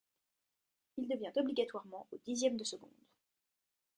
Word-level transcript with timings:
Il 0.97 1.07
devient 1.07 1.31
obligatoirement 1.35 2.07
au 2.11 2.17
dixième 2.25 2.57
de 2.57 2.63
seconde. 2.63 2.89